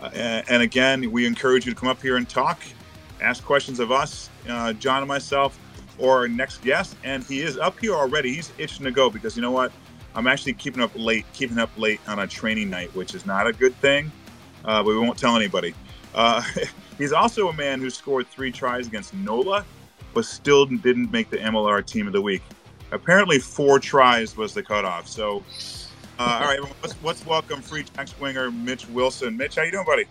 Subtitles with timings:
[0.00, 2.60] Uh, and again, we encourage you to come up here and talk,
[3.20, 5.58] ask questions of us, uh, John and myself,
[5.98, 6.96] or our next guest.
[7.04, 8.34] And he is up here already.
[8.34, 9.72] He's itching to go because you know what?
[10.14, 13.46] I'm actually keeping up late, keeping up late on a training night, which is not
[13.46, 14.10] a good thing.
[14.64, 15.74] Uh, but we won't tell anybody.
[16.14, 16.42] Uh,
[16.98, 19.64] he's also a man who scored three tries against NOLA,
[20.14, 22.42] but still didn't make the MLR Team of the Week.
[22.90, 25.06] Apparently, four tries was the cutoff.
[25.06, 25.44] So,
[26.18, 29.36] all right, let's, let's welcome Free Jacks winger Mitch Wilson.
[29.36, 30.04] Mitch, how you doing, buddy?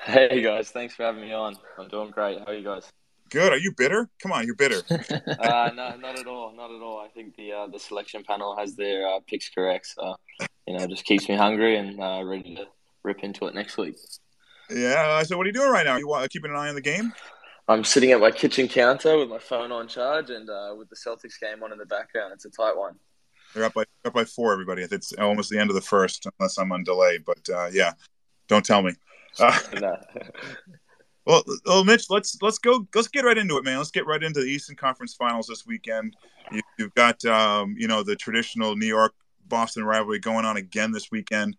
[0.00, 1.56] Hey guys, thanks for having me on.
[1.78, 2.38] I'm doing great.
[2.38, 2.90] How are you guys?
[3.30, 3.52] Good.
[3.52, 4.08] Are you bitter?
[4.22, 4.82] Come on, you're bitter.
[4.90, 6.54] uh, no, not at all.
[6.56, 7.00] Not at all.
[7.00, 9.86] I think the uh, the selection panel has their uh, picks correct.
[9.86, 10.16] So,
[10.66, 12.64] you know, just keeps me hungry and uh, ready to
[13.04, 13.96] rip into it next week.
[14.70, 15.22] Yeah.
[15.22, 15.92] So, what are you doing right now?
[15.92, 17.12] Are you keeping an eye on the game?
[17.68, 20.96] I'm sitting at my kitchen counter with my phone on charge and uh, with the
[20.96, 22.32] Celtics game on in the background.
[22.32, 22.96] It's a tight one.
[23.54, 24.52] They're up by up by four.
[24.52, 24.82] Everybody.
[24.82, 27.18] It's almost the end of the first, unless I'm on delay.
[27.18, 27.92] But uh, yeah,
[28.48, 28.92] don't tell me.
[31.26, 32.86] Well, well, Mitch, let's let's go.
[32.94, 33.78] Let's get right into it, man.
[33.78, 36.16] Let's get right into the Eastern Conference Finals this weekend.
[36.50, 39.12] You, have got um, you know the traditional New York
[39.46, 41.56] Boston rivalry going on again this weekend.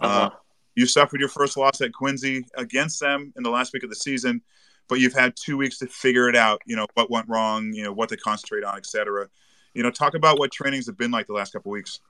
[0.00, 0.26] Uh-huh.
[0.26, 0.30] Uh,
[0.74, 3.96] you suffered your first loss at Quincy against them in the last week of the
[3.96, 4.42] season,
[4.88, 6.60] but you've had two weeks to figure it out.
[6.66, 7.72] You know what went wrong.
[7.72, 9.28] You know what to concentrate on, etc.
[9.74, 12.00] You know, talk about what trainings have been like the last couple weeks.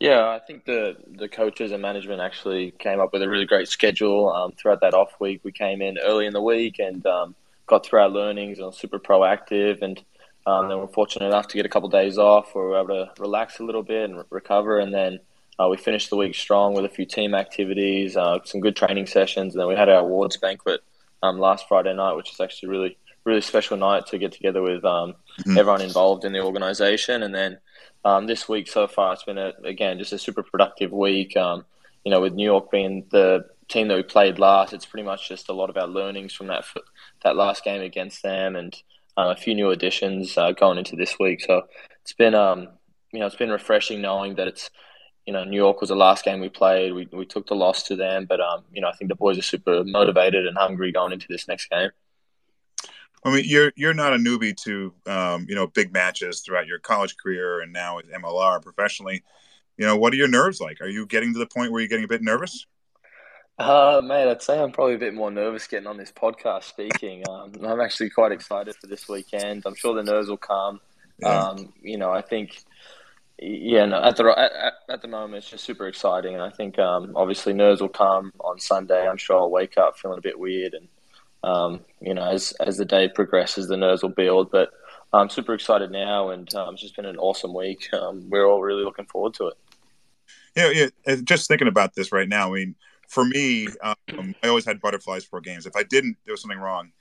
[0.00, 3.66] Yeah, I think the the coaches and management actually came up with a really great
[3.66, 5.40] schedule um, throughout that off week.
[5.42, 7.34] We came in early in the week and um,
[7.66, 9.82] got through our learnings and super proactive.
[9.82, 10.02] And
[10.46, 12.78] um, then we're fortunate enough to get a couple of days off where we were
[12.78, 14.78] able to relax a little bit and re- recover.
[14.78, 15.20] And then
[15.58, 19.06] uh, we finished the week strong with a few team activities, uh, some good training
[19.06, 20.80] sessions, and then we had our awards banquet
[21.22, 22.96] um, last Friday night, which is actually really
[23.28, 25.58] really special night to get together with um, mm-hmm.
[25.58, 27.22] everyone involved in the organization.
[27.22, 27.58] And then
[28.04, 31.36] um, this week so far, it's been a, again just a super productive week.
[31.36, 31.64] Um,
[32.04, 35.28] you know, with New York being the team that we played last, it's pretty much
[35.28, 36.64] just a lot of our learnings from that
[37.22, 38.74] that last game against them, and
[39.16, 41.42] uh, a few new additions uh, going into this week.
[41.42, 41.62] So
[42.02, 42.68] it's been um,
[43.12, 44.70] you know it's been refreshing knowing that it's
[45.26, 46.94] you know New York was the last game we played.
[46.94, 49.38] We we took the loss to them, but um, you know I think the boys
[49.38, 51.90] are super motivated and hungry going into this next game.
[53.24, 56.78] I mean, you're you're not a newbie to um, you know big matches throughout your
[56.78, 59.22] college career and now with MLR professionally.
[59.76, 60.80] You know, what are your nerves like?
[60.80, 62.66] Are you getting to the point where you're getting a bit nervous?
[63.58, 67.24] Uh, mate, I'd say I'm probably a bit more nervous getting on this podcast speaking.
[67.28, 69.64] Um, I'm actually quite excited for this weekend.
[69.66, 70.80] I'm sure the nerves will come.
[71.18, 71.28] Yeah.
[71.28, 72.62] Um, you know, I think,
[73.40, 76.78] yeah, no, at the at, at, the moment it's just super exciting, and I think
[76.78, 79.08] um, obviously nerves will come on Sunday.
[79.08, 80.88] I'm sure I'll wake up feeling a bit weird and
[81.42, 84.50] um, you know, as as the day progresses, the nerves will build.
[84.50, 84.70] But
[85.12, 87.92] I'm super excited now, and um, it's just been an awesome week.
[87.92, 89.54] Um, we're all really looking forward to it.
[90.56, 91.16] Yeah, yeah.
[91.24, 92.52] Just thinking about this right now.
[92.52, 92.74] I mean,
[93.08, 95.66] for me, um, I always had butterflies for games.
[95.66, 96.92] If I didn't, there was something wrong.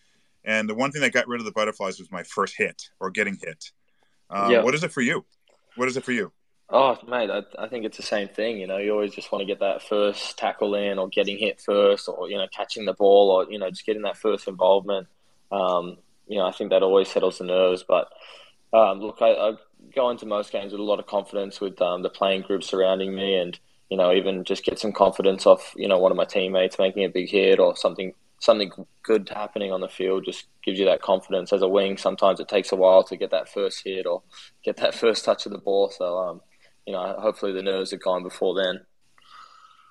[0.45, 3.09] And the one thing that got rid of the butterflies was my first hit or
[3.09, 3.71] getting hit.
[4.29, 4.63] Uh, yeah.
[4.63, 5.25] What is it for you?
[5.75, 6.31] What is it for you?
[6.69, 8.57] Oh, mate, I, I think it's the same thing.
[8.59, 11.61] You know, you always just want to get that first tackle in, or getting hit
[11.61, 15.07] first, or you know, catching the ball, or you know, just getting that first involvement.
[15.49, 15.97] Um,
[16.27, 17.85] you know, I think that always settles the nerves.
[17.87, 18.09] But
[18.73, 19.53] um, look, I, I,
[19.95, 23.15] go into most games with a lot of confidence with um, the playing group surrounding
[23.15, 23.57] me, and
[23.89, 27.05] you know, even just get some confidence off you know one of my teammates making
[27.05, 28.71] a big hit or something something
[29.03, 31.53] good happening on the field just gives you that confidence.
[31.53, 34.21] As a wing, sometimes it takes a while to get that first hit or
[34.63, 35.89] get that first touch of the ball.
[35.89, 36.41] So, um,
[36.87, 38.79] you know, hopefully the nerves are gone before then.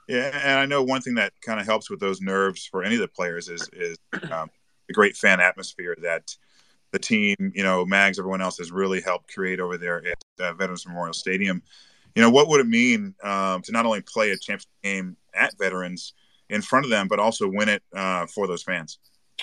[0.08, 2.94] Yeah, and I know one thing that kind of helps with those nerves for any
[2.94, 3.98] of the players is is
[4.30, 4.50] um,
[4.88, 6.34] the great fan atmosphere that
[6.92, 10.54] the team, you know, Mags, everyone else has really helped create over there at uh,
[10.54, 11.62] Veterans Memorial Stadium.
[12.14, 15.58] You know, what would it mean um, to not only play a championship game at
[15.58, 16.14] Veterans
[16.48, 18.98] in front of them, but also win it uh, for those fans?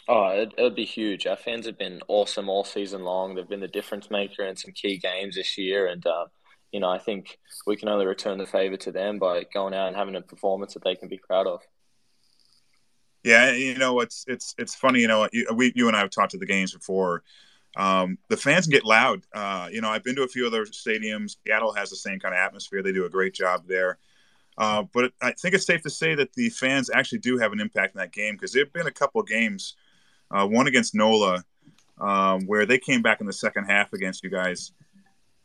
[0.08, 1.28] Oh, it, would be huge.
[1.28, 3.36] Our fans have been awesome all season long.
[3.36, 6.26] They've been the difference maker in some key games this year, and uh,
[6.74, 9.88] you know, I think we can only return the favor to them by going out
[9.88, 11.62] and having a performance that they can be proud of.
[13.24, 15.00] Yeah, you know, it's it's it's funny.
[15.00, 17.24] You know, you, we you and I have talked to the games before.
[17.78, 19.22] Um, the fans get loud.
[19.34, 21.38] Uh, you know, I've been to a few other stadiums.
[21.46, 22.82] Seattle has the same kind of atmosphere.
[22.82, 24.00] They do a great job there.
[24.58, 27.60] Uh, but I think it's safe to say that the fans actually do have an
[27.60, 29.76] impact in that game because there have been a couple of games,
[30.30, 31.44] uh, one against NOLA,
[32.00, 34.72] um, where they came back in the second half against you guys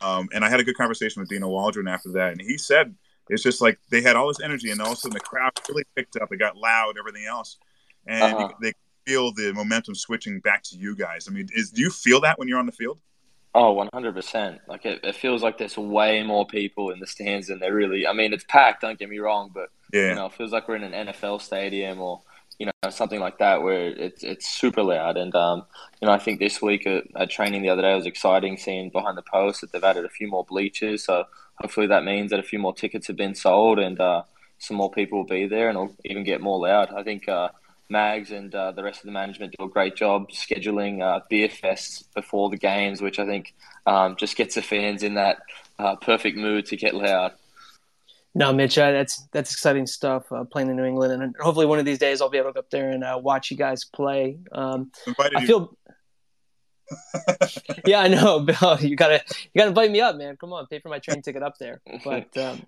[0.01, 2.95] um, and I had a good conversation with Dino Waldron after that, and he said
[3.29, 5.51] it's just like they had all this energy, and all of a sudden the crowd
[5.69, 6.31] really picked up.
[6.31, 7.57] It got loud, everything else,
[8.07, 8.49] and uh-huh.
[8.61, 8.73] they
[9.05, 11.27] feel the momentum switching back to you guys.
[11.27, 12.99] I mean, is do you feel that when you're on the field?
[13.55, 14.59] Oh, 100%.
[14.67, 18.05] Like it, it feels like there's way more people in the stands than there really.
[18.05, 18.81] I mean, it's packed.
[18.81, 20.09] Don't get me wrong, but Yeah.
[20.09, 22.21] You know, it feels like we're in an NFL stadium or
[22.59, 25.17] you know something like that where it's it's super loud.
[25.17, 25.63] And um,
[26.01, 28.89] you know, I think this week at, at, training the other day was exciting seeing
[28.89, 31.05] behind the post that they've added a few more bleachers.
[31.05, 31.23] So
[31.55, 34.23] hopefully that means that a few more tickets have been sold and uh,
[34.59, 36.93] some more people will be there and it'll even get more loud.
[36.93, 37.27] I think.
[37.27, 37.49] Uh,
[37.91, 41.47] Mags and uh, the rest of the management do a great job scheduling uh, beer
[41.47, 43.55] fests before the games, which I think
[43.87, 45.39] um, just gets the fans in that
[45.79, 47.33] uh, perfect mood to get loud.
[48.35, 50.31] No, Mitch, uh, that's that's exciting stuff.
[50.31, 52.53] Uh, playing in New England, and hopefully one of these days I'll be able to
[52.53, 54.37] go up there and uh, watch you guys play.
[54.51, 54.91] Um,
[55.35, 55.75] I feel.
[57.85, 58.77] yeah, I know, Bill.
[58.79, 60.37] You gotta you gotta invite me up, man.
[60.37, 61.81] Come on, pay for my train ticket up there.
[62.03, 62.65] But um,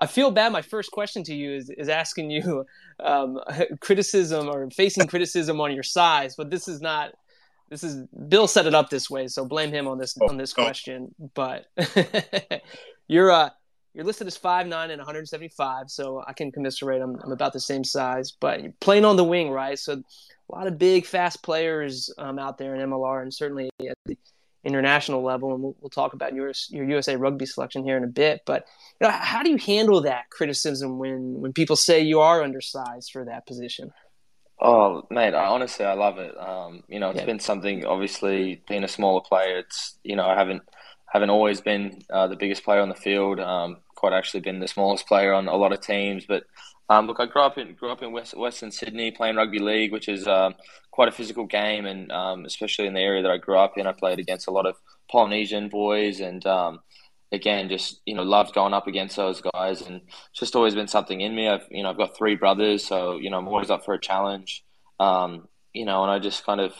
[0.00, 0.50] I feel bad.
[0.50, 2.66] My first question to you is, is asking you
[2.98, 3.40] um,
[3.80, 7.12] criticism or facing criticism on your size, but this is not.
[7.70, 10.38] This is Bill set it up this way, so blame him on this oh, on
[10.38, 10.62] this oh.
[10.62, 11.14] question.
[11.34, 11.66] But
[13.06, 13.50] you're uh
[13.94, 17.02] you're listed as five nine and 175, so I can commiserate.
[17.02, 19.78] I'm, I'm about the same size, but you're playing on the wing, right?
[19.78, 23.98] So a lot of big, fast players um, out there in MLR, and certainly at
[24.06, 24.16] the
[24.64, 28.08] international level, and we'll, we'll talk about your your USA rugby selection here in a
[28.08, 28.42] bit.
[28.46, 28.66] But
[29.00, 33.10] you know, how do you handle that criticism when when people say you are undersized
[33.12, 33.92] for that position?
[34.60, 36.36] Oh, mate, I, honestly, I love it.
[36.36, 37.26] Um, you know, it's yeah.
[37.26, 37.84] been something.
[37.84, 40.62] Obviously, being a smaller player, it's you know, I haven't
[41.12, 43.40] haven't always been uh, the biggest player on the field.
[43.40, 46.44] Um, quite actually been the smallest player on a lot of teams, but
[46.90, 49.92] um, look, I grew up in grew up in West, Western Sydney playing rugby league,
[49.92, 50.50] which is uh,
[50.90, 53.86] quite a physical game, and um, especially in the area that I grew up in,
[53.86, 54.76] I played against a lot of
[55.10, 56.80] Polynesian boys, and um,
[57.30, 60.00] again, just you know, loved going up against those guys, and
[60.34, 61.48] just always been something in me.
[61.48, 64.00] I've you know, I've got three brothers, so you know, I'm always up for a
[64.00, 64.64] challenge,
[64.98, 66.72] um, you know, and I just kind of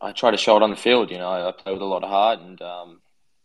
[0.00, 1.10] I try to show it on the field.
[1.10, 3.00] You know, I, I play with a lot of heart, and um,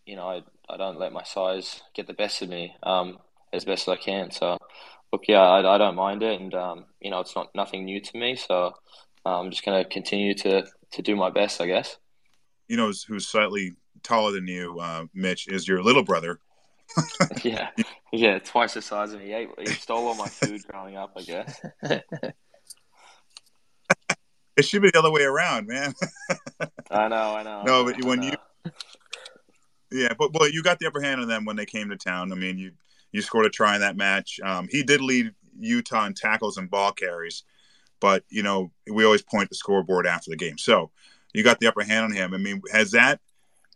[0.05, 3.19] you know, I I don't let my size get the best of me um,
[3.53, 4.31] as best as I can.
[4.31, 4.57] So
[5.11, 7.99] look, yeah, I, I don't mind it, and um, you know, it's not nothing new
[7.99, 8.35] to me.
[8.35, 8.73] So
[9.25, 11.97] uh, I'm just going to continue to to do my best, I guess.
[12.67, 16.39] You know, who's slightly taller than you, uh, Mitch, is your little brother.
[17.43, 17.69] yeah,
[18.11, 19.27] yeah, twice the size of me.
[19.27, 21.61] He, he stole all my food growing up, I guess.
[24.61, 25.91] it should be the other way around, man.
[26.91, 27.63] I know, I know.
[27.65, 28.33] No, but when you,
[29.91, 32.31] yeah, but well, you got the upper hand on them when they came to town.
[32.31, 32.71] I mean, you
[33.11, 34.39] you scored a try in that match.
[34.43, 37.43] Um, he did lead Utah in tackles and ball carries,
[37.99, 40.59] but you know we always point the scoreboard after the game.
[40.59, 40.91] So
[41.33, 42.35] you got the upper hand on him.
[42.35, 43.19] I mean, has that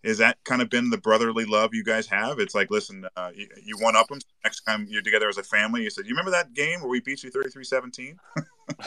[0.05, 2.39] is that kind of been the brotherly love you guys have?
[2.39, 4.19] It's like, listen, uh, you, you one up them.
[4.43, 7.01] Next time you're together as a family, you said, you remember that game where we
[7.01, 8.15] beat you 33-17?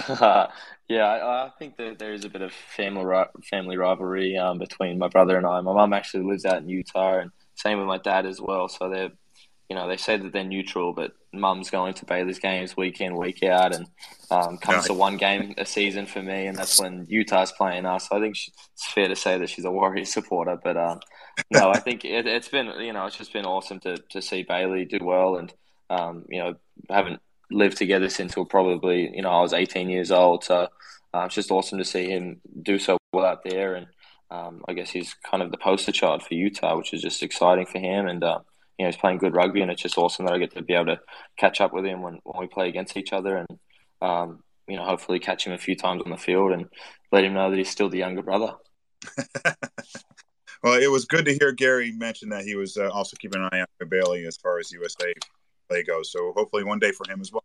[0.88, 3.05] yeah, I, I, think that there is a bit of family
[3.44, 5.61] family rivalry um, between my brother and I.
[5.61, 8.69] My mum actually lives out in Utah, and same with my dad as well.
[8.69, 9.11] So they're
[9.69, 13.17] you know, they say that they're neutral, but mum's going to Bailey's games week in,
[13.17, 13.87] week out, and
[14.31, 18.09] um, comes to one game a season for me, and that's when Utah's playing us.
[18.11, 21.00] I think she, it's fair to say that she's a Warriors supporter, but um,
[21.50, 24.43] no, I think it, has been, you know, it's just been awesome to, to see
[24.43, 25.53] Bailey do well, and
[25.91, 26.55] um, you know,
[26.88, 30.69] haven't lived together since we probably, you know, I was 18 years old, so
[31.12, 33.87] uh, it's just awesome to see him do so well out there, and
[34.31, 37.67] um, I guess he's kind of the poster child for Utah, which is just exciting
[37.67, 38.25] for him, and.
[38.25, 38.38] Uh,
[38.78, 40.75] you know he's playing good rugby, and it's just awesome that I get to be
[40.75, 41.00] able to
[41.36, 43.58] catch up with him when, when we play against each other, and
[44.00, 46.66] um, you know hopefully catch him a few times on the field and
[47.11, 48.54] let him know that he's still the younger brother.
[50.62, 53.49] well, it was good to hear Gary mention that he was uh, also keeping an
[53.52, 55.12] eye out for Bailey as far as USA
[55.68, 56.12] play goes.
[56.12, 57.44] So hopefully one day for him as well.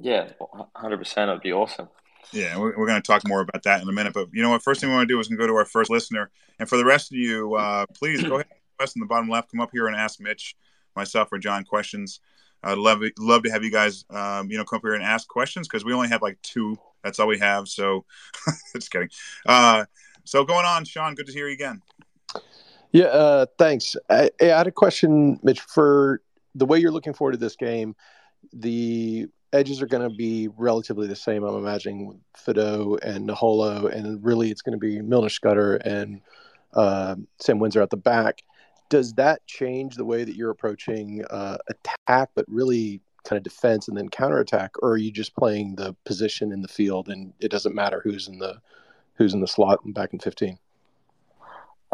[0.00, 0.30] Yeah,
[0.76, 1.30] hundred percent.
[1.30, 1.88] It'd be awesome.
[2.32, 4.12] Yeah, we're, we're going to talk more about that in a minute.
[4.12, 4.62] But you know what?
[4.62, 6.30] First thing we want to do is go to our first listener.
[6.58, 8.46] And for the rest of you, uh, please go ahead
[8.80, 9.50] in the bottom left.
[9.50, 10.56] Come up here and ask Mitch,
[10.96, 12.20] myself, or John questions.
[12.62, 15.28] I'd love love to have you guys, um, you know, come up here and ask
[15.28, 16.78] questions because we only have like two.
[17.02, 17.68] That's all we have.
[17.68, 18.04] So,
[18.74, 19.10] just kidding.
[19.44, 19.84] Uh,
[20.24, 21.14] so going on, Sean.
[21.14, 21.82] Good to hear you again.
[22.92, 23.96] Yeah, uh, thanks.
[24.08, 26.22] I, I had a question, Mitch, for
[26.54, 27.94] the way you're looking forward to this game.
[28.52, 31.44] The edges are going to be relatively the same.
[31.44, 36.20] I'm imagining Fidow and Naholo, and really it's going to be Milner Skudder and
[36.72, 38.42] uh, Sam Windsor at the back
[38.88, 43.88] does that change the way that you're approaching uh, attack, but really kind of defense
[43.88, 47.50] and then counterattack, or are you just playing the position in the field and it
[47.50, 48.60] doesn't matter who's in the
[49.14, 50.58] who's in the slot and back in 15?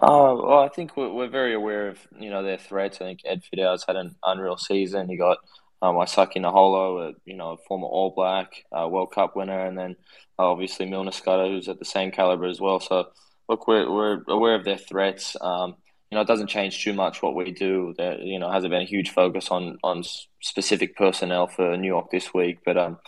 [0.02, 2.96] Uh, well, I think we're, we're, very aware of you know their threats.
[3.00, 5.08] I think Ed Fidow's had an unreal season.
[5.08, 5.38] He got
[5.82, 9.76] um, Waisake Naholo, a you know a former All Black, uh, World Cup winner, and
[9.76, 9.96] then
[10.38, 12.80] uh, obviously Milner Skudder, who's at the same caliber as well.
[12.80, 13.08] So
[13.48, 15.36] look, we're, we're aware of their threats.
[15.40, 15.76] Um,
[16.10, 17.94] you know, it doesn't change too much what we do.
[17.96, 20.02] There, you know, hasn't been a huge focus on on
[20.40, 22.98] specific personnel for New York this week, but um,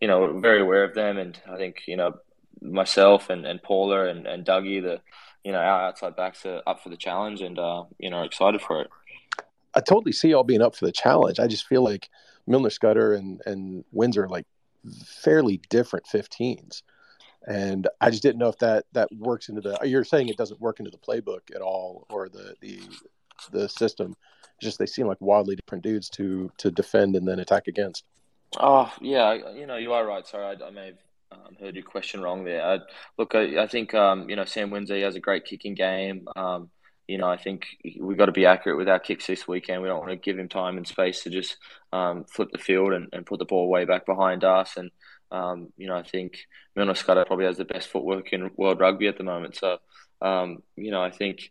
[0.00, 2.14] you know, very aware of them, and I think you know
[2.62, 5.00] myself and and Paula and and Dougie, the
[5.42, 8.62] you know our outside backs are up for the challenge, and uh, you know, excited
[8.62, 8.90] for it.
[9.74, 11.40] I totally see y'all being up for the challenge.
[11.40, 12.08] I just feel like
[12.46, 14.46] Milner Skudder and and Windsor like
[15.04, 16.82] fairly different 15s
[17.46, 19.78] and I just didn't know if that that works into the.
[19.84, 22.80] You're saying it doesn't work into the playbook at all, or the the
[23.52, 24.16] the system.
[24.60, 28.04] just they seem like wildly different dudes to to defend and then attack against.
[28.58, 30.26] Oh yeah, you know you are right.
[30.26, 30.98] Sorry, I, I may have
[31.32, 32.64] um, heard your question wrong there.
[32.64, 32.78] I,
[33.18, 36.26] look, I, I think um, you know Sam Windsor has a great kicking game.
[36.34, 36.70] Um,
[37.06, 37.66] you know, I think
[38.00, 39.80] we've got to be accurate with our kicks this weekend.
[39.80, 41.56] We don't want to give him time and space to just
[41.92, 44.76] um, flip the field and, and put the ball way back behind us.
[44.76, 44.90] And
[45.30, 46.38] um, you know, I think
[46.74, 49.56] Milner Skudder probably has the best footwork in world rugby at the moment.
[49.56, 49.78] So,
[50.22, 51.50] um, you know, I think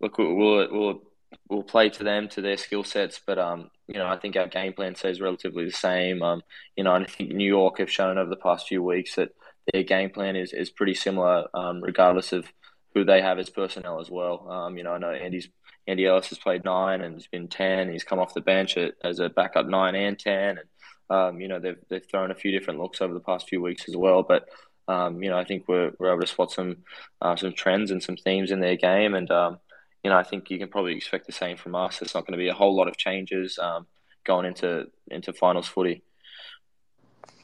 [0.00, 1.02] look, we'll we'll
[1.48, 4.48] we'll play to them to their skill sets, but um, you know, I think our
[4.48, 6.22] game plan stays relatively the same.
[6.22, 6.42] Um,
[6.76, 9.30] you know, and I think New York have shown over the past few weeks that
[9.72, 12.46] their game plan is is pretty similar, um, regardless of
[12.94, 14.48] who they have as personnel as well.
[14.50, 15.48] Um, you know, I know Andy's
[15.86, 17.92] Andy Ellis has played nine and he's been ten.
[17.92, 20.68] He's come off the bench as a backup nine and ten, and
[21.10, 23.88] um, you know, they've they've thrown a few different looks over the past few weeks
[23.88, 24.22] as well.
[24.22, 24.48] But
[24.88, 26.78] um, you know, I think we're we're able to spot some
[27.20, 29.58] uh, some trends and some themes in their game, and um,
[30.02, 32.02] you know, I think you can probably expect the same from us.
[32.02, 33.86] It's not going to be a whole lot of changes um,
[34.24, 36.02] going into into finals footy.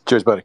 [0.07, 0.43] Cheers, buddy.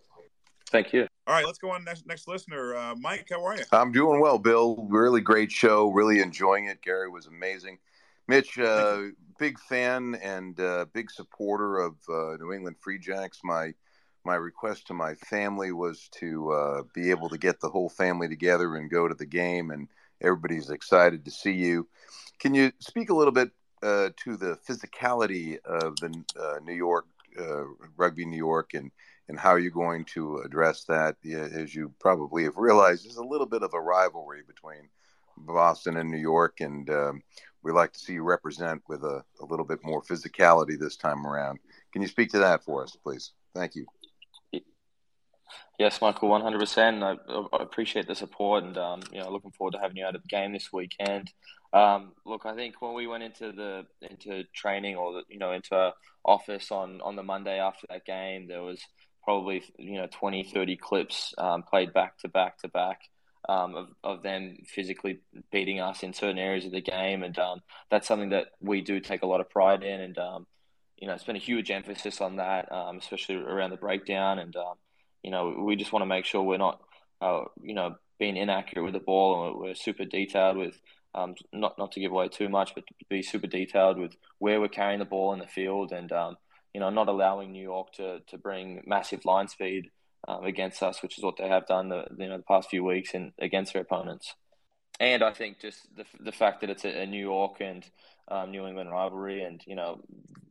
[0.70, 1.08] Thank you.
[1.26, 2.76] All right, let's go on next next listener.
[2.76, 3.64] Uh, Mike, how are you?
[3.72, 4.88] I'm doing well, Bill.
[4.90, 5.90] Really great show.
[5.92, 6.82] Really enjoying it.
[6.82, 7.80] Gary was amazing.
[8.28, 9.04] Mitch, uh,
[9.40, 13.40] big fan and uh, big supporter of uh, New England Free Jacks.
[13.44, 13.74] My
[14.26, 18.28] my request to my family was to uh, be able to get the whole family
[18.28, 19.88] together and go to the game, and
[20.20, 21.88] everybody's excited to see you.
[22.38, 27.06] Can you speak a little bit uh, to the physicality of the uh, New York
[27.96, 28.92] rugby, New York, and
[29.30, 31.16] and how you're going to address that?
[31.26, 34.90] As you probably have realized, there's a little bit of a rivalry between
[35.38, 37.22] Boston and New York, and um,
[37.68, 41.28] we like to see you represent with a, a little bit more physicality this time
[41.28, 41.60] around.
[41.92, 43.32] Can you speak to that for us, please?
[43.54, 43.86] Thank you.
[45.78, 47.04] Yes, Michael, one hundred percent.
[47.04, 47.18] I
[47.60, 50.28] appreciate the support, and um, you know, looking forward to having you out of the
[50.28, 51.32] game this weekend.
[51.72, 55.52] Um, look, I think when we went into the into training or the, you know
[55.52, 55.94] into our
[56.26, 58.82] office on on the Monday after that game, there was
[59.24, 63.02] probably you know 20, 30 clips um, played back to back to back
[63.50, 65.20] um, of, of them physically
[65.52, 67.24] beating us in certain areas of the game.
[67.24, 70.02] And um, that's something that we do take a lot of pride in.
[70.02, 70.48] And, um,
[70.98, 74.40] you know, it's been a huge emphasis on that, um, especially around the breakdown.
[74.40, 74.76] And, um,
[75.24, 76.82] you know, we just want to make sure we're not,
[77.22, 80.80] uh, you know, being inaccurate with the ball and we're super detailed with,
[81.16, 84.60] um, not, not to give away too much, but to be super detailed with where
[84.60, 86.12] we're carrying the ball in the field and,
[86.74, 89.90] you know, not allowing New York to, to bring massive line speed
[90.28, 92.84] um, against us, which is what they have done the you know the past few
[92.84, 94.34] weeks and against their opponents.
[95.00, 97.86] And I think just the the fact that it's a, a New York and
[98.30, 100.02] um, New England rivalry, and you know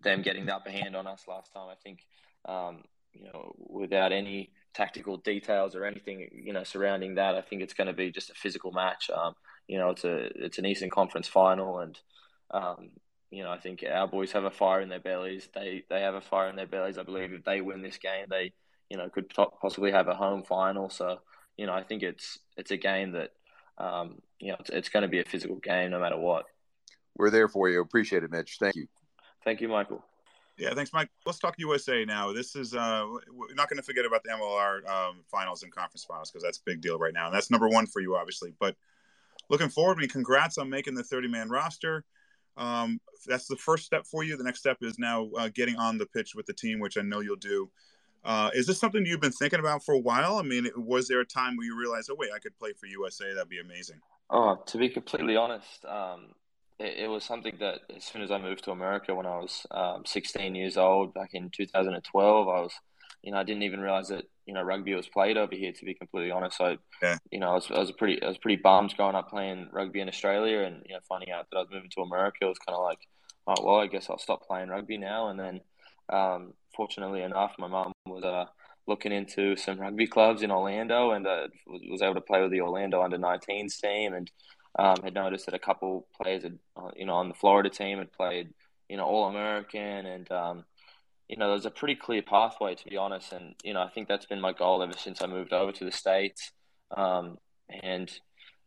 [0.02, 2.00] them getting the upper hand on us last time, I think
[2.46, 7.62] um, you know without any tactical details or anything you know surrounding that, I think
[7.62, 9.10] it's going to be just a physical match.
[9.10, 9.34] Um,
[9.68, 11.98] you know, it's a it's an Eastern Conference final, and
[12.52, 12.90] um,
[13.30, 15.48] you know I think our boys have a fire in their bellies.
[15.54, 16.98] They they have a fire in their bellies.
[16.98, 18.52] I believe if they win this game, they
[18.90, 20.90] you know, could possibly have a home final.
[20.90, 21.20] So,
[21.56, 23.30] you know, I think it's it's a game that,
[23.78, 26.46] um, you know, it's, it's going to be a physical game no matter what.
[27.16, 27.80] We're there for you.
[27.80, 28.58] Appreciate it, Mitch.
[28.60, 28.86] Thank you.
[29.44, 30.04] Thank you, Michael.
[30.58, 31.10] Yeah, thanks, Mike.
[31.26, 32.32] Let's talk USA now.
[32.32, 36.04] This is uh, we're not going to forget about the MLR um, finals and conference
[36.04, 38.54] finals because that's a big deal right now, and that's number one for you, obviously.
[38.58, 38.74] But
[39.50, 42.04] looking forward, I mean, congrats on making the 30 man roster.
[42.56, 44.36] Um, that's the first step for you.
[44.38, 47.02] The next step is now uh, getting on the pitch with the team, which I
[47.02, 47.70] know you'll do.
[48.26, 50.38] Uh, is this something you've been thinking about for a while?
[50.38, 52.86] I mean, was there a time where you realized, oh wait, I could play for
[52.86, 53.32] USA?
[53.32, 54.00] That'd be amazing.
[54.28, 56.32] Oh, to be completely honest, um,
[56.80, 59.64] it, it, was something that as soon as I moved to America when I was
[59.70, 62.72] um, 16 years old back in 2012, I was,
[63.22, 65.72] you know, I didn't even realize that you know rugby was played over here.
[65.72, 67.18] To be completely honest, so yeah.
[67.30, 70.00] you know, I was, I was pretty, I was pretty bummed growing up playing rugby
[70.00, 72.58] in Australia, and you know, finding out that I was moving to America, it was
[72.58, 72.98] kind of like,
[73.46, 75.60] oh well, I guess I'll stop playing rugby now, and then.
[76.08, 78.46] Um, fortunately enough, my mum was uh,
[78.86, 82.60] looking into some rugby clubs in Orlando and uh, was able to play with the
[82.60, 84.30] Orlando under 19s team and
[84.78, 87.98] um, had noticed that a couple players had, uh, you know, on the Florida team
[87.98, 88.50] had played,
[88.88, 90.64] you know, All American and, um,
[91.28, 93.32] you know, there's a pretty clear pathway to be honest.
[93.32, 95.84] And, you know, I think that's been my goal ever since I moved over to
[95.84, 96.52] the States.
[96.96, 97.38] Um,
[97.82, 98.10] and,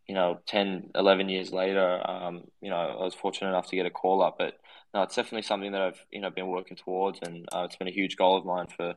[0.07, 3.85] you know, 10, 11 years later, um, you know, I was fortunate enough to get
[3.85, 4.37] a call up.
[4.39, 4.55] But
[4.93, 7.87] no, it's definitely something that I've you know been working towards, and uh, it's been
[7.87, 8.95] a huge goal of mine for,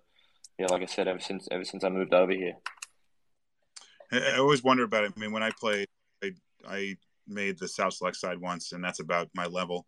[0.58, 2.54] yeah, like I said, ever since ever since I moved over here.
[4.10, 5.12] I always wonder about it.
[5.16, 5.88] I mean, when I played,
[6.22, 6.32] I,
[6.66, 6.96] I
[7.26, 9.86] made the South Select side once, and that's about my level.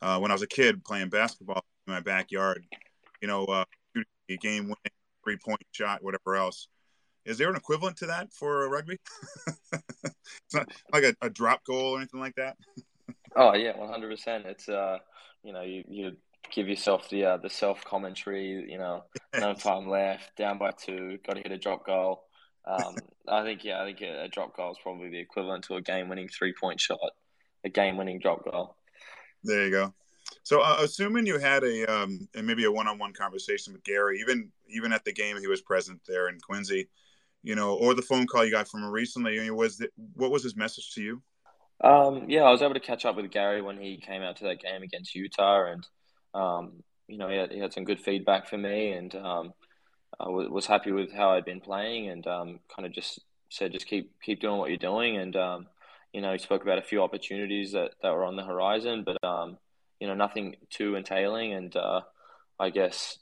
[0.00, 2.64] Uh, when I was a kid playing basketball in my backyard,
[3.20, 3.64] you know, uh,
[4.40, 4.76] game winning
[5.24, 6.68] three point shot, whatever else.
[7.24, 8.98] Is there an equivalent to that for rugby?
[9.72, 12.56] it's not like a, a, drop goal or anything like that.
[13.36, 14.46] oh yeah, one hundred percent.
[14.46, 14.98] It's uh,
[15.42, 16.16] you know, you, you
[16.52, 18.66] give yourself the uh, the self commentary.
[18.68, 19.04] You know,
[19.38, 22.24] no time left, down by two, got to hit a drop goal.
[22.66, 22.96] Um,
[23.28, 25.82] I think yeah, I think a, a drop goal is probably the equivalent to a
[25.82, 26.98] game winning three point shot,
[27.64, 28.76] a game winning drop goal.
[29.44, 29.94] There you go.
[30.42, 34.50] So, uh, assuming you had a um, and maybe a one-on-one conversation with Gary, even
[34.68, 36.88] even at the game he was present there in Quincy,
[37.42, 40.42] you know, or the phone call you got from him recently, was the, what was
[40.42, 41.22] his message to you?
[41.82, 44.44] Um, yeah, I was able to catch up with Gary when he came out to
[44.44, 45.86] that game against Utah, and
[46.34, 49.52] um, you know, he had, he had, some good feedback for me, and um,
[50.18, 53.72] I w- was happy with how I'd been playing, and um, kind of just said,
[53.72, 55.66] just keep keep doing what you're doing, and um,
[56.12, 59.22] you know, he spoke about a few opportunities that, that were on the horizon, but
[59.22, 59.58] um,
[60.00, 62.00] you know, nothing too entailing, and uh,
[62.58, 63.18] I guess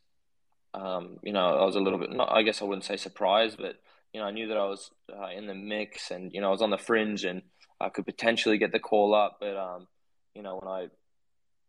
[1.24, 3.76] you know, I was a little bit, not, I guess I wouldn't say surprised, but
[4.12, 6.50] you know, I knew that I was uh, in the mix, and you know, I
[6.50, 7.42] was on the fringe, and
[7.80, 9.86] I could potentially get the call up, but um,
[10.34, 10.88] you know, when I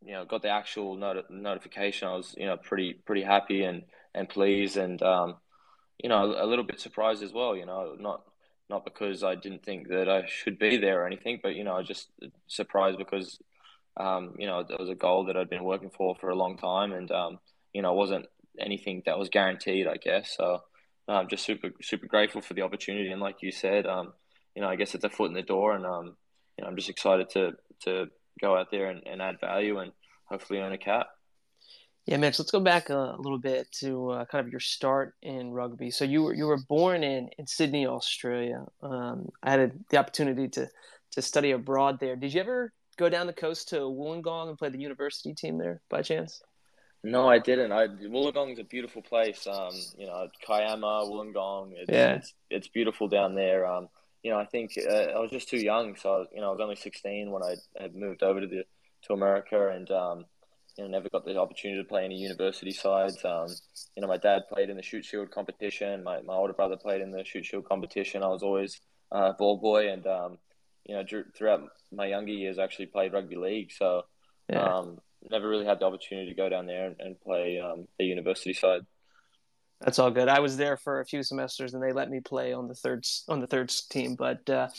[0.03, 3.83] you know got the actual not- notification, I was you know pretty pretty happy and
[4.13, 5.35] and pleased, and um,
[6.01, 7.55] you know a, little bit surprised as well.
[7.55, 8.23] You know, not
[8.69, 11.75] not because I didn't think that I should be there or anything, but you know,
[11.75, 12.09] I just
[12.47, 13.39] surprised because
[13.97, 16.57] um, you know it was a goal that I'd been working for for a long
[16.57, 17.39] time, and um,
[17.73, 18.27] you know, it wasn't
[18.59, 20.33] anything that was guaranteed, I guess.
[20.35, 20.61] So
[21.07, 24.13] I'm just super super grateful for the opportunity, and like you said, um,
[24.55, 26.15] you know, I guess it's a foot in the door, and um,
[26.57, 28.07] you know, I'm just excited to to
[28.41, 29.91] go out there and, and add value and
[30.25, 31.07] hopefully earn a cap.
[32.05, 32.37] Yeah, Mitch.
[32.37, 35.89] Let's go back a, little bit to uh, kind of your start in rugby.
[35.89, 38.65] So you were you were born in, in Sydney, Australia.
[38.83, 40.69] Um, I had a, the opportunity to
[41.13, 42.15] to study abroad there.
[42.15, 45.81] Did you ever go down the coast to Wollongong and play the university team there
[45.89, 46.41] by chance?
[47.03, 47.71] No, I didn't.
[47.71, 49.47] I Wollongong's a beautiful place.
[49.47, 51.73] Um, you know, Kiama, Wollongong.
[51.75, 52.15] It's, yeah.
[52.15, 53.65] it's, it's beautiful down there.
[53.65, 53.89] Um,
[54.25, 55.95] you know, I think uh, I was just too young.
[55.97, 58.63] So, was, you know, I was only 16 when I had moved over to the
[59.03, 60.25] to America, and um,
[60.75, 63.23] you know, never got the opportunity to play any university sides.
[63.23, 63.49] Um,
[63.95, 66.03] you know, my dad played in the Shute Shield competition.
[66.03, 68.23] My my older brother played in the Shute Shield competition.
[68.23, 70.39] I was always uh, ball boy, and um,
[70.85, 71.03] you know,
[71.37, 71.61] throughout
[71.91, 73.71] my younger years, I actually played rugby league.
[73.73, 74.05] So,
[74.49, 74.63] yeah.
[74.63, 74.97] um,
[75.29, 78.53] never really had the opportunity to go down there and, and play um, the university
[78.53, 78.81] side.
[79.81, 80.27] That's all good.
[80.27, 83.05] I was there for a few semesters, and they let me play on the third
[83.27, 84.15] on the third team.
[84.15, 84.69] But uh,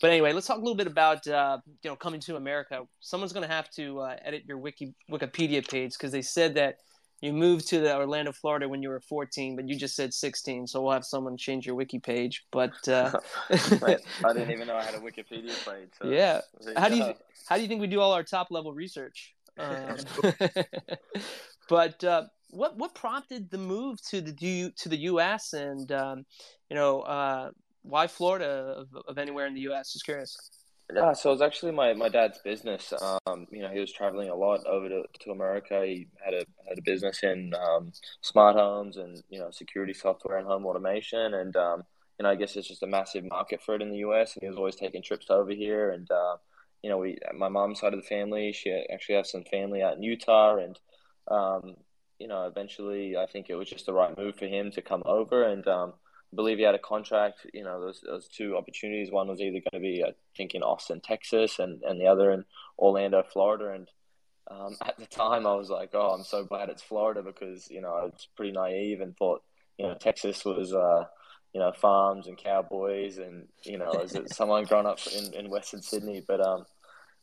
[0.00, 2.82] but anyway, let's talk a little bit about uh, you know coming to America.
[3.00, 6.76] Someone's going to have to uh, edit your wiki Wikipedia page because they said that
[7.22, 10.66] you moved to the Orlando, Florida when you were 14, but you just said 16.
[10.66, 12.44] So we'll have someone change your wiki page.
[12.52, 13.18] But uh...
[13.50, 13.96] I
[14.34, 15.88] didn't even know I had a Wikipedia page.
[16.00, 16.42] So yeah,
[16.76, 17.14] how do you
[17.48, 19.34] how do you think we do all our top level research?
[19.58, 19.96] Um,
[21.70, 25.52] but uh, what what prompted the move to the to the U.S.
[25.52, 26.26] and um,
[26.70, 27.50] you know uh,
[27.82, 29.92] why Florida of, of, anywhere in the U.S.
[29.92, 30.36] Just curious.
[30.94, 32.92] Yeah, so it was actually my, my dad's business.
[33.26, 35.84] Um, you know, he was traveling a lot over to, to America.
[35.84, 40.38] He had a had a business in um, smart homes and you know security software
[40.38, 41.34] and home automation.
[41.34, 41.82] And um,
[42.18, 44.34] you know, I guess it's just a massive market for it in the U.S.
[44.34, 45.90] And he was always taking trips over here.
[45.90, 46.36] And uh,
[46.82, 49.96] you know, we my mom's side of the family, she actually has some family out
[49.96, 50.78] in Utah, and
[51.28, 51.74] um,
[52.18, 55.02] you know, eventually, I think it was just the right move for him to come
[55.06, 55.92] over, and um,
[56.32, 57.46] I believe he had a contract.
[57.52, 59.10] You know, those those two opportunities.
[59.10, 62.30] One was either going to be, I think, in Austin, Texas, and and the other
[62.30, 62.44] in
[62.78, 63.90] Orlando, Florida, and
[64.50, 67.80] um, at the time, I was like, "Oh, I'm so glad it's Florida," because you
[67.80, 69.42] know I was pretty naive and thought,
[69.78, 71.04] you know, Texas was, uh,
[71.52, 75.82] you know, farms and cowboys, and you know, as someone grown up in, in Western
[75.82, 76.22] Sydney.
[76.26, 76.64] But um,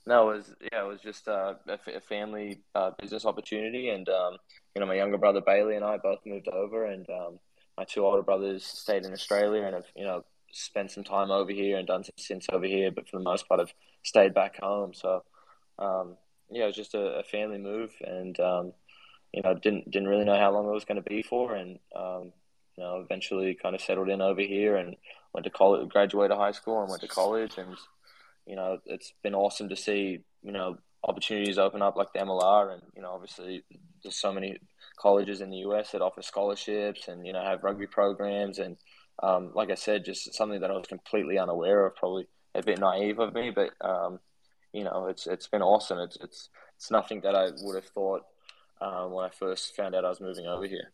[0.05, 4.37] no, it was yeah, it was just uh, a, family uh, business opportunity, and um,
[4.75, 7.39] you know, my younger brother Bailey and I both moved over, and um,
[7.77, 11.51] my two older brothers stayed in Australia and have you know spent some time over
[11.51, 14.59] here and done some stints over here, but for the most part, have stayed back
[14.59, 14.93] home.
[14.93, 15.23] So
[15.79, 16.17] um,
[16.49, 18.73] yeah, it was just a, a family move, and um,
[19.33, 21.79] you know, didn't didn't really know how long it was going to be for, and
[21.95, 22.31] um,
[22.77, 24.95] you know, eventually kind of settled in over here and
[25.33, 27.75] went to college, graduated high school, and went to college, and
[28.45, 32.73] you know, it's been awesome to see, you know, opportunities open up like the MLR,
[32.73, 33.63] and you know, obviously
[34.03, 34.57] there's so many
[34.99, 38.77] colleges in the US that offer scholarships and you know have rugby programs, and
[39.21, 42.79] um, like I said, just something that I was completely unaware of probably a bit
[42.79, 44.19] naive of me, but um,
[44.73, 45.99] you know, it's it's been awesome.
[45.99, 48.23] It's it's it's nothing that I would have thought
[48.81, 50.91] um, when I first found out I was moving over here.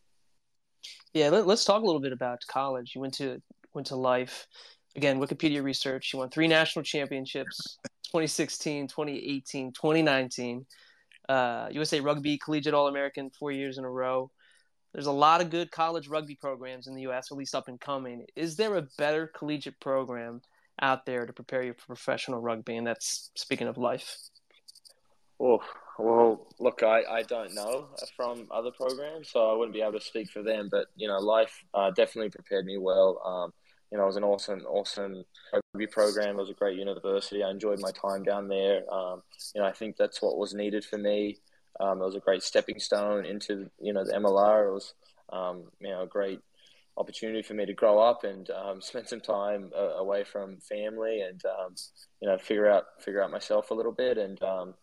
[1.12, 2.92] Yeah, let, us talk a little bit about college.
[2.94, 3.42] You went to
[3.74, 4.46] went to Life.
[4.96, 6.12] Again, Wikipedia research.
[6.12, 7.78] You won three national championships:
[8.10, 10.66] 2016, 2018, 2019.
[11.28, 14.30] Uh, USA Rugby Collegiate All American four years in a row.
[14.92, 17.80] There's a lot of good college rugby programs in the U.S., at least up and
[17.80, 18.26] coming.
[18.34, 20.42] Is there a better collegiate program
[20.82, 22.76] out there to prepare you for professional rugby?
[22.76, 24.16] And that's speaking of life.
[25.38, 25.62] Oh,
[25.96, 30.04] well, look, I, I don't know from other programs, so I wouldn't be able to
[30.04, 30.68] speak for them.
[30.68, 33.22] But you know, life uh, definitely prepared me well.
[33.24, 33.52] Um,
[33.90, 36.36] you know, it was an awesome, awesome rugby program.
[36.36, 37.42] It was a great university.
[37.42, 38.82] I enjoyed my time down there.
[38.92, 39.22] Um,
[39.54, 41.38] you know, I think that's what was needed for me.
[41.80, 44.68] Um, it was a great stepping stone into you know the MLR.
[44.68, 44.94] It was
[45.32, 46.40] um, you know a great
[46.96, 51.20] opportunity for me to grow up and um, spend some time uh, away from family
[51.22, 51.74] and um,
[52.20, 54.74] you know figure out figure out myself a little bit and um,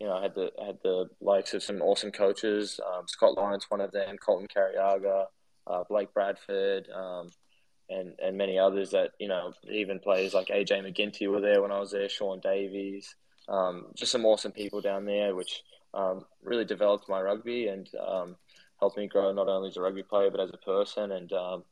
[0.00, 3.66] you know I had the I had the likes of some awesome coaches Scott Lawrence
[3.68, 5.26] one of them Colton Cariaga,
[5.66, 7.30] uh, Blake Bradford um,
[7.88, 11.72] and and many others that you know even players like AJ McGinty were there when
[11.72, 13.14] I was there Sean Davies
[13.48, 15.62] um, just some awesome people down there which
[16.42, 17.88] really developed my rugby and
[18.84, 21.12] helped me grow not only as a rugby player but as a person.
[21.12, 21.64] And um,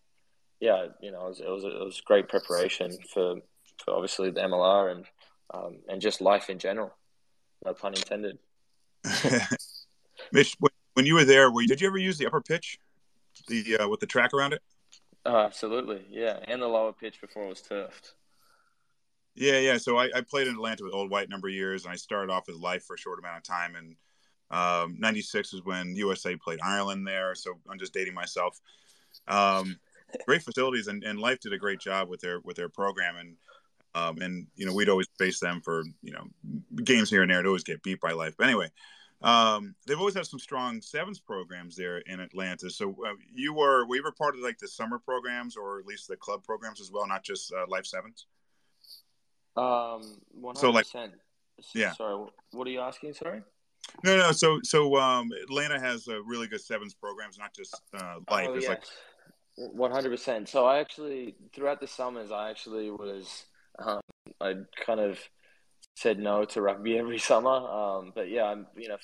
[0.61, 3.37] yeah, you know, it was, it was, it was great preparation for,
[3.85, 5.05] for obviously the MLR and
[5.53, 6.95] um, and just life in general.
[7.65, 8.39] No pun intended.
[10.33, 10.57] Mitch,
[10.95, 12.79] when you were there, were you, did you ever use the upper pitch,
[13.49, 14.63] the uh, with the track around it?
[15.25, 18.15] Uh, absolutely, yeah, and the lower pitch before it was turfed.
[19.35, 19.79] Yeah, yeah.
[19.79, 22.31] So I, I, played in Atlanta with Old White number of years, and I started
[22.31, 23.97] off with Life for a short amount of time, and
[24.51, 27.35] um, 96 is when USA played Ireland there.
[27.35, 28.61] So I'm just dating myself.
[29.27, 29.79] Um,
[30.27, 33.37] great facilities and, and Life did a great job with their with their program and
[33.95, 36.25] um, and you know we'd always face them for you know
[36.83, 38.35] games here and there to always get beat by Life.
[38.39, 38.71] But anyway,
[39.23, 42.71] um, they've always had some strong sevens programs there in Atlanta.
[42.71, 46.09] So uh, you were we were part of like the summer programs or at least
[46.09, 48.27] the club programs as well, not just uh, Life Sevens.
[49.57, 50.57] Um, 100%.
[50.57, 50.87] So like,
[51.75, 51.93] yeah.
[51.93, 53.15] Sorry, what are you asking?
[53.15, 53.43] Sorry.
[54.05, 54.33] No, no.
[54.33, 58.49] So, so um, Atlanta has a really good sevens programs, not just uh, life.
[58.51, 58.85] Oh, it's like
[59.57, 60.49] one hundred percent.
[60.49, 63.45] So I actually throughout the summers, I actually was
[63.79, 64.01] um,
[64.41, 64.55] I
[64.85, 65.19] kind of
[65.95, 67.51] said no to rugby every summer.
[67.51, 68.97] Um, but yeah, I'm you know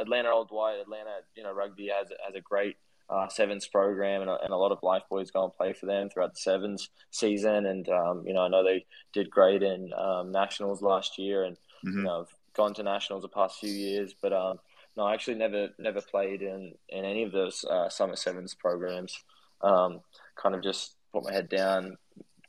[0.00, 2.76] Atlanta Old White, Atlanta you know rugby has has a great
[3.08, 5.86] uh, sevens program, and a, and a lot of life boys go and play for
[5.86, 7.66] them throughout the sevens season.
[7.66, 11.56] And um, you know I know they did great in um, nationals last year, and
[11.84, 11.98] mm-hmm.
[11.98, 14.58] you know gone to nationals the past few years, but um,
[14.96, 19.22] no, I actually never never played in in any of those uh, summer sevens programs.
[19.60, 20.00] Um,
[20.36, 21.96] kind of just put my head down,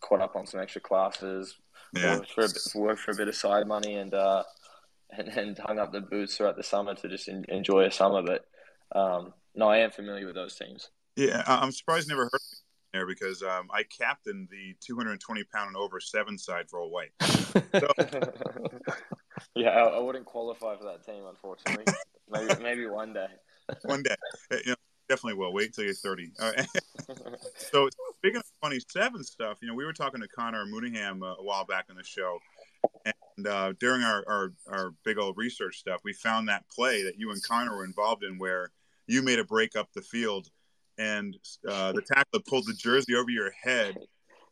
[0.01, 1.55] caught up on some extra classes,
[1.93, 2.15] yeah.
[2.17, 4.43] worked for a bit, worked for a bit of side money, and uh,
[5.11, 8.21] and, and hung up the boots throughout the summer to just in, enjoy a summer.
[8.21, 8.45] But
[8.97, 10.89] um, no, I am familiar with those teams.
[11.15, 12.59] Yeah, I'm surprised never heard of them
[12.93, 17.11] there because um, I captained the 220 pound and over seven side for a white.
[17.73, 17.87] So,
[19.55, 21.85] yeah, I, I, wouldn't qualify for that team, unfortunately.
[22.29, 23.27] maybe maybe one day.
[23.83, 24.15] One day,
[24.51, 24.75] you know,
[25.09, 25.53] definitely will.
[25.53, 26.31] Wait until you're 30.
[27.57, 27.89] so
[28.27, 31.43] speaking of funny seven stuff, you know, we were talking to Connor Mooneyham uh, a
[31.43, 32.39] while back on the show,
[33.05, 37.17] and uh, during our, our our big old research stuff, we found that play that
[37.17, 38.71] you and Connor were involved in where
[39.07, 40.49] you made a break up the field,
[40.97, 41.37] and
[41.67, 43.95] uh, the tackler pulled the jersey over your head,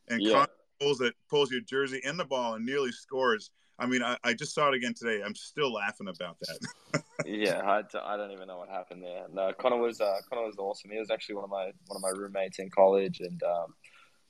[0.07, 0.31] and yeah.
[0.31, 0.47] Connor
[0.79, 4.33] pulls it pulls your jersey in the ball and nearly scores I mean, I, I
[4.33, 5.21] just saw it again today.
[5.23, 7.03] I'm still laughing about that.
[7.25, 9.25] yeah, I, I don't even know what happened there.
[9.31, 10.91] No, Connor was uh, Connor was awesome.
[10.91, 13.73] He was actually one of my one of my roommates in college, and um,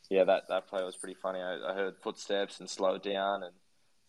[0.10, 1.40] yeah, that, that play was pretty funny.
[1.40, 3.54] I, I heard footsteps and slowed down, and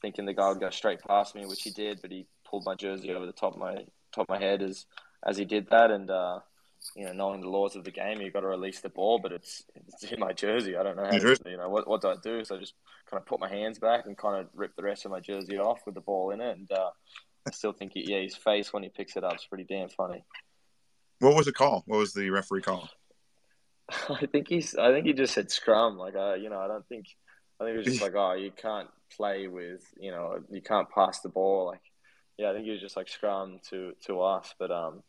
[0.00, 2.74] thinking the guy would go straight past me, which he did, but he pulled my
[2.74, 3.74] jersey over the top of my
[4.14, 4.86] top of my head as
[5.26, 6.40] as he did that, and uh,
[6.94, 9.32] you know, knowing the laws of the game, you've got to release the ball, but
[9.32, 10.76] it's, it's in my jersey.
[10.76, 12.44] I don't know how to, you know, what, what do I do?
[12.44, 12.74] So I just
[13.10, 15.58] kind of put my hands back and kind of rip the rest of my jersey
[15.58, 16.56] off with the ball in it.
[16.56, 16.90] And uh,
[17.46, 19.88] I still think, he, yeah, his face when he picks it up is pretty damn
[19.88, 20.24] funny.
[21.18, 21.82] What was the call?
[21.86, 22.88] What was the referee call?
[24.10, 25.96] I think he's, I think he just said scrum.
[25.96, 27.06] Like, uh, you know, I don't think,
[27.60, 30.90] I think it was just like, oh, you can't play with, you know, you can't
[30.90, 31.66] pass the ball.
[31.66, 31.80] Like,
[32.36, 34.54] yeah, I think he was just like scrum to, to us.
[34.58, 35.02] But, um,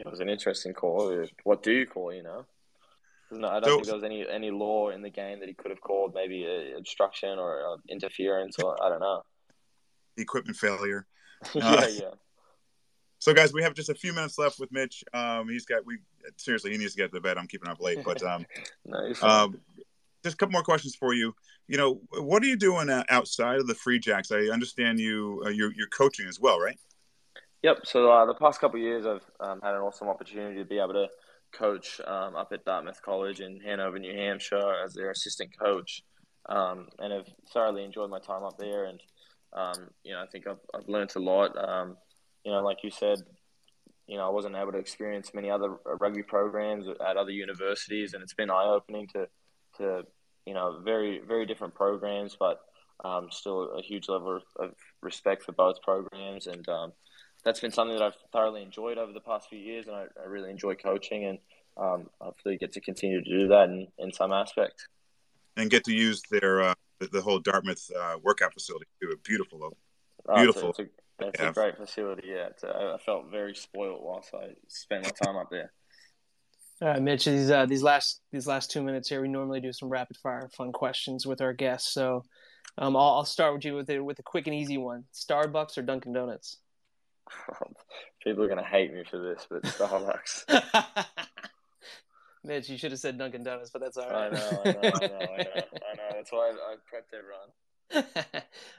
[0.00, 1.26] it was an interesting call.
[1.44, 2.12] What do you call?
[2.12, 2.46] You know,
[3.30, 5.54] no, I don't so, think there was any any law in the game that he
[5.54, 9.22] could have called maybe a obstruction or a interference or I don't know.
[10.16, 11.06] Equipment failure.
[11.54, 12.10] yeah, uh, yeah.
[13.18, 15.04] So, guys, we have just a few minutes left with Mitch.
[15.12, 15.98] Um, he's got we
[16.36, 17.36] seriously he needs to get to bed.
[17.38, 18.46] I'm keeping up late, but um,
[18.84, 19.60] no, um,
[20.24, 21.34] just a couple more questions for you.
[21.68, 24.32] You know, what are you doing uh, outside of the Free Jacks?
[24.32, 26.78] I understand you uh, you're, you're coaching as well, right?
[27.62, 27.80] Yep.
[27.84, 30.78] So uh, the past couple of years, I've um, had an awesome opportunity to be
[30.78, 31.08] able to
[31.52, 36.02] coach um, up at Dartmouth College in Hanover, New Hampshire, as their assistant coach,
[36.48, 38.84] um, and have thoroughly enjoyed my time up there.
[38.84, 39.00] And
[39.52, 41.56] um, you know, I think I've, I've learned a lot.
[41.56, 41.96] Um,
[42.44, 43.18] you know, like you said,
[44.06, 48.22] you know, I wasn't able to experience many other rugby programs at other universities, and
[48.22, 49.28] it's been eye opening to
[49.76, 50.02] to
[50.46, 52.60] you know very very different programs, but
[53.04, 54.70] um, still a huge level of
[55.02, 56.66] respect for both programs, and
[57.44, 60.26] that's been something that I've thoroughly enjoyed over the past few years, and I, I
[60.26, 61.38] really enjoy coaching, and
[61.76, 64.88] um, hopefully get to continue to do that in, in some aspect.
[65.56, 69.14] And get to use their uh, the, the, whole Dartmouth uh, workout facility too.
[69.24, 69.76] Beautiful,
[70.34, 70.66] beautiful.
[70.66, 70.90] Oh, it's, a, it's,
[71.22, 71.48] a, it's yeah.
[71.48, 72.28] a, great facility.
[72.28, 75.72] Yeah, I felt very spoiled whilst I spent my time up there.
[76.82, 77.26] All right, Mitch.
[77.26, 80.48] These uh, these last these last two minutes here, we normally do some rapid fire
[80.56, 81.92] fun questions with our guests.
[81.92, 82.22] So,
[82.78, 85.76] um, I'll, I'll start with you with a, with a quick and easy one: Starbucks
[85.76, 86.58] or Dunkin' Donuts?
[88.24, 90.44] People are gonna hate me for this, but Starbucks.
[92.44, 94.32] Mitch, you should have said Dunkin' Donuts, but that's all right.
[94.32, 95.06] I know, I know, I know, I know.
[95.36, 96.10] I know.
[96.14, 97.50] That's why I, I prepped everyone.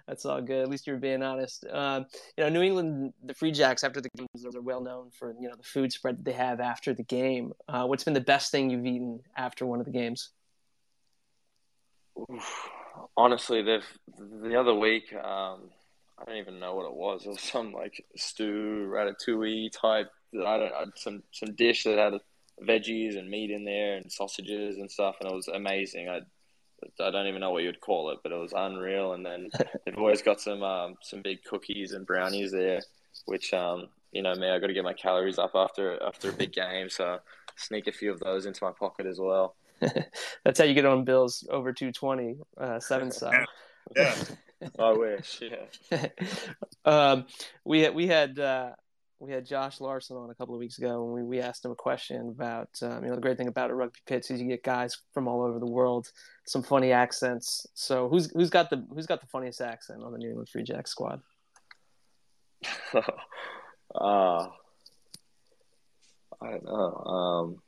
[0.08, 0.64] That's all good.
[0.64, 1.66] At least you're being honest.
[1.70, 2.06] Um,
[2.38, 5.48] you know, New England, the Free Jacks after the games are well known for you
[5.48, 7.52] know the food spread that they have after the game.
[7.68, 10.30] Uh, what's been the best thing you've eaten after one of the games?
[13.18, 13.82] Honestly, the
[14.18, 15.70] the other week, um,
[16.22, 17.26] I don't even know what it was.
[17.26, 20.12] It was some like stew, ratatouille type.
[20.36, 22.14] I don't some some dish that had
[22.66, 26.10] veggies and meat in there and sausages and stuff, and it was amazing.
[26.10, 26.22] I
[27.00, 29.14] I don't even know what you'd call it, but it was unreal.
[29.14, 29.50] And then
[29.86, 32.82] they've always got some um, some big cookies and brownies there,
[33.26, 36.34] which um, you know me, I got to get my calories up after after a
[36.34, 37.20] big game, so
[37.56, 39.56] sneak a few of those into my pocket as well.
[40.46, 43.46] That's how you get on bills over two twenty uh, seven star.
[43.96, 44.16] yeah,
[44.80, 45.41] I wish.
[45.41, 46.08] Yeah.
[46.86, 47.26] um,
[47.65, 48.71] we had we had uh,
[49.19, 51.71] we had Josh Larson on a couple of weeks ago, and we, we asked him
[51.71, 54.47] a question about um, you know the great thing about a rugby pitch is you
[54.47, 56.08] get guys from all over the world,
[56.45, 57.67] some funny accents.
[57.74, 60.63] So who's who's got the who's got the funniest accent on the New England Free
[60.63, 61.21] Jack squad?
[62.93, 63.00] uh,
[63.93, 64.50] I
[66.41, 66.95] don't know.
[66.95, 67.62] Um,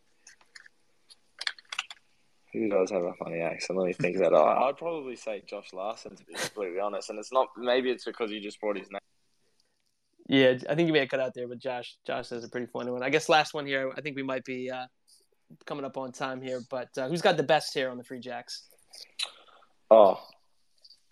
[2.53, 3.77] who does have a funny accent?
[3.77, 4.63] Let me think about it.
[4.63, 7.47] I'd probably say Josh Larson to be completely honest, and it's not.
[7.57, 8.99] Maybe it's because he just brought his name
[10.27, 12.67] yeah, I think you may have cut out there, but Josh, Josh has a pretty
[12.67, 13.03] funny one.
[13.03, 13.91] I guess last one here.
[13.95, 14.85] I think we might be uh,
[15.65, 18.19] coming up on time here, but uh, who's got the best here on the Free
[18.19, 18.63] Jacks?
[19.91, 20.19] Oh,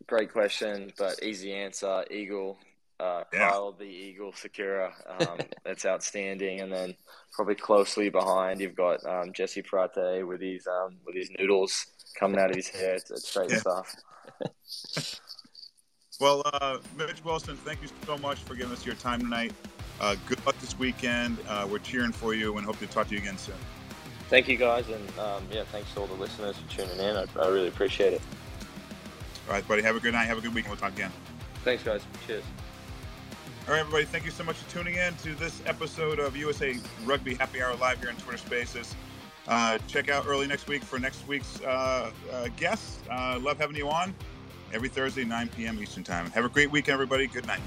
[0.07, 2.05] great question, but easy answer.
[2.09, 2.57] Eagle,
[3.01, 3.49] uh, yeah.
[3.49, 4.93] Kyle the Eagle Sakura.
[5.19, 6.95] Um, that's outstanding, and then
[7.31, 11.87] probably closely behind you've got um, Jesse Prate with his um, with his noodles
[12.19, 12.95] coming out of his hair.
[12.95, 13.57] It's, it's great yeah.
[13.57, 13.95] stuff.
[16.21, 19.53] Well, uh, Mitch Wilson, thank you so much for giving us your time tonight.
[19.99, 21.39] Uh, good luck this weekend.
[21.49, 23.55] Uh, we're cheering for you and hope to talk to you again soon.
[24.29, 27.17] Thank you, guys, and um, yeah, thanks to all the listeners for tuning in.
[27.17, 28.21] I, I, really appreciate it.
[29.47, 29.81] All right, buddy.
[29.81, 30.25] Have a good night.
[30.25, 30.71] Have a good weekend.
[30.71, 31.11] We'll talk again.
[31.63, 32.03] Thanks, guys.
[32.27, 32.43] Cheers.
[33.67, 34.05] All right, everybody.
[34.05, 37.75] Thank you so much for tuning in to this episode of USA Rugby Happy Hour
[37.75, 38.95] live here on Twitter Spaces.
[39.47, 43.07] Uh, check out early next week for next week's uh, uh, guest.
[43.07, 44.15] love having you on
[44.73, 45.79] every Thursday, 9 p.m.
[45.79, 46.31] Eastern Time.
[46.31, 47.27] Have a great week, everybody.
[47.27, 47.61] Good night.